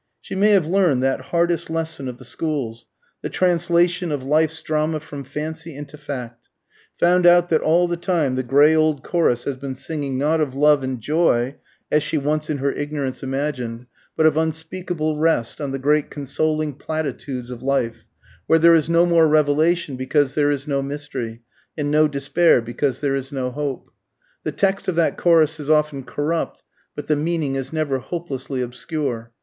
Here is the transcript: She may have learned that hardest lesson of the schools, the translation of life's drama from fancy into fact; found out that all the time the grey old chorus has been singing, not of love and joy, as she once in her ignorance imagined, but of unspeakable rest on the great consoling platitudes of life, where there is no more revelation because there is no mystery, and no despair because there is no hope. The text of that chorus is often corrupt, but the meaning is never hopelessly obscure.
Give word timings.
She 0.19 0.33
may 0.33 0.49
have 0.53 0.65
learned 0.65 1.03
that 1.03 1.21
hardest 1.29 1.69
lesson 1.69 2.07
of 2.07 2.17
the 2.17 2.25
schools, 2.25 2.87
the 3.21 3.29
translation 3.29 4.11
of 4.11 4.23
life's 4.23 4.63
drama 4.63 4.99
from 4.99 5.23
fancy 5.23 5.75
into 5.75 5.95
fact; 5.95 6.47
found 6.99 7.27
out 7.27 7.49
that 7.49 7.61
all 7.61 7.87
the 7.87 7.97
time 7.97 8.33
the 8.33 8.41
grey 8.41 8.73
old 8.75 9.03
chorus 9.03 9.43
has 9.43 9.57
been 9.57 9.75
singing, 9.75 10.17
not 10.17 10.41
of 10.41 10.55
love 10.55 10.81
and 10.81 11.01
joy, 11.01 11.55
as 11.91 12.01
she 12.01 12.17
once 12.17 12.49
in 12.49 12.57
her 12.57 12.71
ignorance 12.71 13.21
imagined, 13.21 13.85
but 14.17 14.25
of 14.25 14.37
unspeakable 14.37 15.17
rest 15.19 15.61
on 15.61 15.69
the 15.69 15.77
great 15.77 16.09
consoling 16.09 16.73
platitudes 16.73 17.51
of 17.51 17.61
life, 17.61 18.03
where 18.47 18.57
there 18.57 18.73
is 18.73 18.89
no 18.89 19.05
more 19.05 19.27
revelation 19.27 19.97
because 19.97 20.33
there 20.33 20.49
is 20.49 20.67
no 20.67 20.81
mystery, 20.81 21.43
and 21.77 21.91
no 21.91 22.07
despair 22.07 22.59
because 22.59 23.01
there 23.01 23.13
is 23.15 23.31
no 23.31 23.51
hope. 23.51 23.91
The 24.45 24.51
text 24.51 24.87
of 24.87 24.95
that 24.95 25.15
chorus 25.15 25.59
is 25.59 25.69
often 25.69 26.01
corrupt, 26.05 26.63
but 26.95 27.05
the 27.05 27.15
meaning 27.15 27.53
is 27.53 27.71
never 27.71 27.99
hopelessly 27.99 28.63
obscure. 28.63 29.31